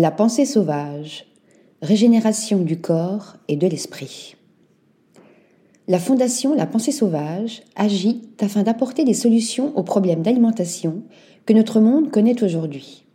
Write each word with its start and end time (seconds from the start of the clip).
La 0.00 0.12
pensée 0.12 0.44
sauvage, 0.44 1.26
régénération 1.82 2.58
du 2.58 2.80
corps 2.80 3.34
et 3.48 3.56
de 3.56 3.66
l'esprit. 3.66 4.36
La 5.88 5.98
Fondation 5.98 6.54
La 6.54 6.66
Pensée 6.66 6.92
Sauvage 6.92 7.62
agit 7.74 8.22
afin 8.40 8.62
d'apporter 8.62 9.02
des 9.02 9.12
solutions 9.12 9.76
aux 9.76 9.82
problèmes 9.82 10.22
d'alimentation 10.22 11.02
que 11.46 11.52
notre 11.52 11.80
monde 11.80 12.12
connaît 12.12 12.44
aujourd'hui. 12.44 13.06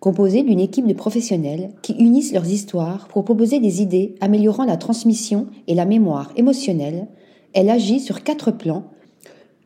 Composée 0.00 0.42
d'une 0.42 0.58
équipe 0.58 0.88
de 0.88 0.92
professionnels 0.92 1.70
qui 1.82 1.92
unissent 1.92 2.32
leurs 2.32 2.50
histoires 2.50 3.06
pour 3.06 3.24
proposer 3.24 3.60
des 3.60 3.80
idées 3.80 4.16
améliorant 4.20 4.64
la 4.64 4.78
transmission 4.78 5.46
et 5.68 5.76
la 5.76 5.84
mémoire 5.84 6.32
émotionnelle, 6.34 7.06
elle 7.52 7.70
agit 7.70 8.00
sur 8.00 8.24
quatre 8.24 8.50
plans, 8.50 8.90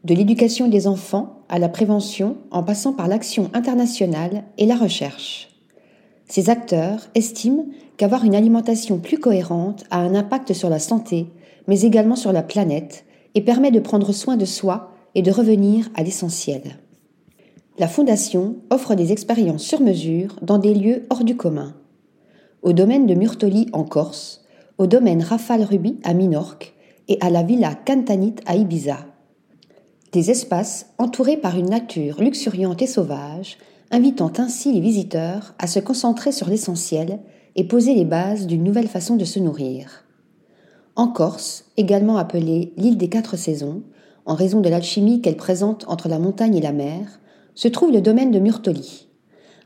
de 0.05 0.12
l'éducation 0.12 0.68
des 0.68 0.87
enfants 0.87 1.46
à 1.48 1.59
la 1.59 1.71
prévention 1.71 2.37
en 2.50 2.62
passant 2.62 2.93
par 2.93 3.09
l'action 3.09 3.50
internationale 3.55 4.45
et 4.59 4.66
la 4.66 4.77
recherche. 4.77 5.55
Ces 6.29 6.50
acteurs 6.50 7.06
estiment 7.14 7.66
qu'avoir 7.96 8.25
une 8.25 8.35
alimentation 8.35 8.98
plus 8.98 9.18
cohérente 9.18 9.85
a 9.90 9.98
un 9.98 10.14
impact 10.14 10.52
sur 10.52 10.68
la 10.68 10.79
santé, 10.79 11.26
mais 11.66 11.82
également 11.82 12.16
sur 12.16 12.32
la 12.32 12.43
planète, 12.43 13.04
et 13.35 13.43
permet 13.43 13.71
de 13.71 13.80
prendre 13.80 14.12
soin 14.12 14.36
de 14.36 14.44
soi 14.44 14.93
et 15.14 15.22
de 15.22 15.30
revenir 15.30 15.89
à 15.94 16.02
l'essentiel. 16.02 16.79
La 17.79 17.89
Fondation 17.89 18.57
offre 18.71 18.94
des 18.94 19.12
expériences 19.12 19.62
sur 19.62 19.80
mesure 19.80 20.36
dans 20.43 20.58
des 20.58 20.75
lieux 20.75 21.04
hors 21.11 21.25
du 21.25 21.36
commun. 21.36 21.75
Au 22.63 22.72
domaine 22.72 23.07
de 23.07 23.14
Murtoli 23.14 23.68
en 23.72 23.85
Corse, 23.85 24.44
au 24.79 24.86
domaine 24.86 25.22
Rafale 25.22 25.63
Ruby 25.63 26.00
à 26.02 26.14
Minorque 26.14 26.74
et 27.08 27.18
à 27.21 27.30
la 27.30 27.43
Villa 27.43 27.74
Cantanite 27.74 28.40
à 28.46 28.57
Ibiza. 28.57 28.99
Des 30.13 30.30
espaces 30.30 30.86
entourés 30.99 31.36
par 31.36 31.58
une 31.58 31.68
nature 31.68 32.20
luxuriante 32.20 32.80
et 32.80 32.86
sauvage, 32.86 33.58
invitant 33.91 34.33
ainsi 34.39 34.72
les 34.72 34.81
visiteurs 34.81 35.55
à 35.58 35.67
se 35.67 35.78
concentrer 35.78 36.33
sur 36.33 36.48
l'essentiel 36.48 37.20
et 37.55 37.64
poser 37.64 37.94
les 37.94 38.05
bases 38.05 38.47
d'une 38.47 38.64
nouvelle 38.64 38.89
façon 38.89 39.17
de 39.17 39.25
se 39.25 39.38
nourrir. 39.38 40.05
En 40.97 41.08
Corse, 41.08 41.66
également 41.77 42.16
appelée 42.16 42.72
l'île 42.77 42.97
des 42.97 43.08
quatre 43.08 43.36
saisons, 43.36 43.83
en 44.25 44.34
raison 44.34 44.60
de 44.60 44.69
l'alchimie 44.69 45.20
qu'elle 45.20 45.36
présente 45.36 45.84
entre 45.88 46.08
la 46.08 46.19
montagne 46.19 46.56
et 46.56 46.60
la 46.60 46.72
mer, 46.72 47.20
se 47.55 47.69
trouve 47.69 47.92
le 47.92 48.00
domaine 48.00 48.30
de 48.30 48.38
Murtoli, 48.38 49.08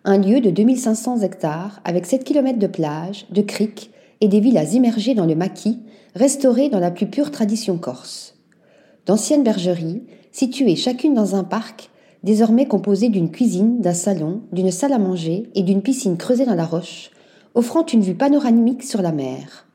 un 0.04 0.18
lieu 0.18 0.40
de 0.40 0.50
2500 0.50 1.20
hectares 1.20 1.80
avec 1.84 2.06
7 2.06 2.24
km 2.24 2.58
de 2.58 2.66
plage, 2.66 3.26
de 3.30 3.42
criques 3.42 3.90
et 4.20 4.28
des 4.28 4.40
villas 4.40 4.74
immergées 4.74 5.14
dans 5.14 5.26
le 5.26 5.34
maquis, 5.34 5.80
restaurées 6.14 6.68
dans 6.68 6.80
la 6.80 6.90
plus 6.90 7.06
pure 7.06 7.30
tradition 7.30 7.78
corse. 7.78 8.34
D'anciennes 9.06 9.42
bergeries, 9.42 10.02
situées 10.32 10.76
chacune 10.76 11.14
dans 11.14 11.34
un 11.34 11.44
parc, 11.44 11.90
désormais 12.22 12.66
composé 12.66 13.08
d'une 13.08 13.30
cuisine, 13.30 13.80
d'un 13.80 13.94
salon, 13.94 14.42
d'une 14.52 14.70
salle 14.70 14.92
à 14.92 14.98
manger 14.98 15.44
et 15.54 15.62
d'une 15.62 15.82
piscine 15.82 16.16
creusée 16.16 16.46
dans 16.46 16.54
la 16.54 16.66
roche, 16.66 17.10
offrant 17.54 17.84
une 17.86 18.02
vue 18.02 18.14
panoramique 18.14 18.82
sur 18.82 19.02
la 19.02 19.12
mer. 19.12 19.66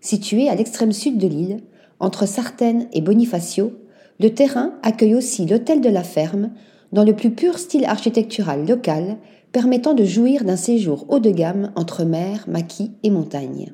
Situé 0.00 0.48
à 0.48 0.54
l'extrême 0.54 0.92
sud 0.92 1.18
de 1.18 1.26
l'île, 1.26 1.60
entre 2.00 2.26
Sartène 2.26 2.86
et 2.92 3.00
Bonifacio, 3.00 3.72
le 4.20 4.30
terrain 4.30 4.74
accueille 4.82 5.14
aussi 5.14 5.46
l'hôtel 5.46 5.80
de 5.80 5.88
la 5.88 6.02
ferme, 6.02 6.50
dans 6.92 7.04
le 7.04 7.14
plus 7.14 7.30
pur 7.30 7.58
style 7.58 7.84
architectural 7.84 8.66
local, 8.66 9.18
permettant 9.52 9.94
de 9.94 10.04
jouir 10.04 10.44
d'un 10.44 10.56
séjour 10.56 11.06
haut 11.08 11.20
de 11.20 11.30
gamme 11.30 11.72
entre 11.76 12.04
mer, 12.04 12.44
maquis 12.48 12.92
et 13.02 13.10
montagne. 13.10 13.72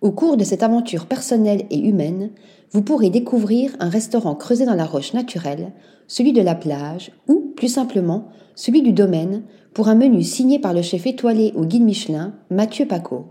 Au 0.00 0.12
cours 0.12 0.38
de 0.38 0.44
cette 0.44 0.62
aventure 0.62 1.04
personnelle 1.04 1.66
et 1.68 1.78
humaine, 1.78 2.30
vous 2.72 2.80
pourrez 2.80 3.10
découvrir 3.10 3.76
un 3.80 3.90
restaurant 3.90 4.34
creusé 4.34 4.64
dans 4.64 4.74
la 4.74 4.86
roche 4.86 5.12
naturelle, 5.12 5.72
celui 6.06 6.32
de 6.32 6.40
la 6.40 6.54
plage 6.54 7.12
ou, 7.28 7.52
plus 7.54 7.68
simplement, 7.68 8.28
celui 8.54 8.80
du 8.80 8.92
domaine 8.92 9.42
pour 9.74 9.88
un 9.88 9.94
menu 9.94 10.22
signé 10.22 10.58
par 10.58 10.72
le 10.72 10.80
chef 10.80 11.06
étoilé 11.06 11.52
au 11.54 11.66
guide 11.66 11.82
Michelin, 11.82 12.34
Mathieu 12.48 12.86
Paco. 12.86 13.26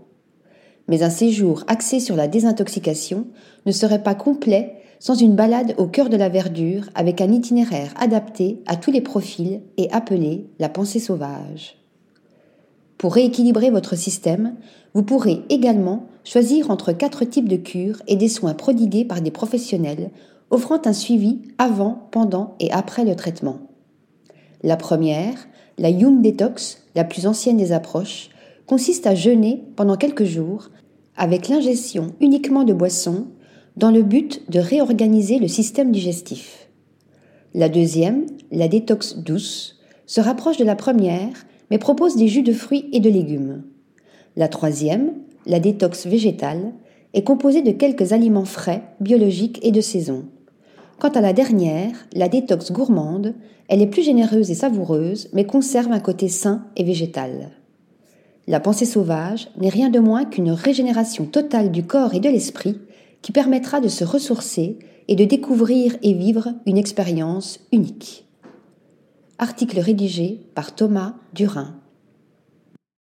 Mais 0.86 1.02
un 1.02 1.10
séjour 1.10 1.64
axé 1.66 1.98
sur 1.98 2.14
la 2.14 2.28
désintoxication 2.28 3.26
ne 3.66 3.72
serait 3.72 4.04
pas 4.04 4.14
complet 4.14 4.76
sans 5.00 5.14
une 5.14 5.34
balade 5.34 5.74
au 5.76 5.86
cœur 5.88 6.08
de 6.08 6.16
la 6.16 6.28
verdure 6.28 6.88
avec 6.94 7.20
un 7.20 7.32
itinéraire 7.32 7.92
adapté 7.98 8.62
à 8.66 8.76
tous 8.76 8.92
les 8.92 9.00
profils 9.00 9.60
et 9.76 9.90
appelé 9.90 10.46
la 10.60 10.68
pensée 10.68 11.00
sauvage. 11.00 11.79
Pour 13.00 13.14
rééquilibrer 13.14 13.70
votre 13.70 13.96
système, 13.96 14.56
vous 14.92 15.02
pourrez 15.02 15.40
également 15.48 16.06
choisir 16.22 16.70
entre 16.70 16.92
quatre 16.92 17.24
types 17.24 17.48
de 17.48 17.56
cures 17.56 18.02
et 18.06 18.14
des 18.14 18.28
soins 18.28 18.52
prodigués 18.52 19.06
par 19.06 19.22
des 19.22 19.30
professionnels 19.30 20.10
offrant 20.50 20.82
un 20.84 20.92
suivi 20.92 21.38
avant, 21.56 22.08
pendant 22.10 22.56
et 22.60 22.70
après 22.70 23.06
le 23.06 23.16
traitement. 23.16 23.60
La 24.62 24.76
première, 24.76 25.48
la 25.78 25.88
Young 25.88 26.20
Detox, 26.20 26.82
la 26.94 27.04
plus 27.04 27.26
ancienne 27.26 27.56
des 27.56 27.72
approches, 27.72 28.28
consiste 28.66 29.06
à 29.06 29.14
jeûner 29.14 29.64
pendant 29.76 29.96
quelques 29.96 30.24
jours 30.24 30.68
avec 31.16 31.48
l'ingestion 31.48 32.08
uniquement 32.20 32.64
de 32.64 32.74
boissons 32.74 33.28
dans 33.78 33.90
le 33.90 34.02
but 34.02 34.42
de 34.50 34.60
réorganiser 34.60 35.38
le 35.38 35.48
système 35.48 35.90
digestif. 35.90 36.68
La 37.54 37.70
deuxième, 37.70 38.26
la 38.52 38.68
détox 38.68 39.16
douce, 39.16 39.80
se 40.04 40.20
rapproche 40.20 40.58
de 40.58 40.64
la 40.64 40.76
première 40.76 41.46
mais 41.70 41.78
propose 41.78 42.16
des 42.16 42.28
jus 42.28 42.42
de 42.42 42.52
fruits 42.52 42.88
et 42.92 43.00
de 43.00 43.10
légumes. 43.10 43.62
La 44.36 44.48
troisième, 44.48 45.12
la 45.46 45.60
détox 45.60 46.06
végétale, 46.06 46.72
est 47.14 47.24
composée 47.24 47.62
de 47.62 47.72
quelques 47.72 48.12
aliments 48.12 48.44
frais, 48.44 48.82
biologiques 49.00 49.58
et 49.62 49.72
de 49.72 49.80
saison. 49.80 50.24
Quant 50.98 51.08
à 51.08 51.20
la 51.20 51.32
dernière, 51.32 51.92
la 52.14 52.28
détox 52.28 52.72
gourmande, 52.72 53.34
elle 53.68 53.82
est 53.82 53.86
plus 53.86 54.02
généreuse 54.02 54.50
et 54.50 54.54
savoureuse, 54.54 55.28
mais 55.32 55.44
conserve 55.44 55.92
un 55.92 56.00
côté 56.00 56.28
sain 56.28 56.66
et 56.76 56.84
végétal. 56.84 57.50
La 58.46 58.60
pensée 58.60 58.84
sauvage 58.84 59.48
n'est 59.58 59.68
rien 59.68 59.90
de 59.90 60.00
moins 60.00 60.24
qu'une 60.24 60.50
régénération 60.50 61.24
totale 61.24 61.70
du 61.70 61.84
corps 61.84 62.14
et 62.14 62.20
de 62.20 62.28
l'esprit 62.28 62.78
qui 63.22 63.32
permettra 63.32 63.80
de 63.80 63.88
se 63.88 64.04
ressourcer 64.04 64.78
et 65.08 65.14
de 65.14 65.24
découvrir 65.24 65.96
et 66.02 66.14
vivre 66.14 66.54
une 66.66 66.78
expérience 66.78 67.60
unique. 67.72 68.26
Article 69.42 69.80
rédigé 69.80 70.38
par 70.54 70.74
Thomas 70.74 71.14
Durin. 71.32 71.79